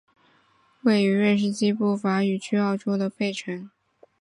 [0.81, 3.69] 位于瑞士西部法语区沃州的贝城。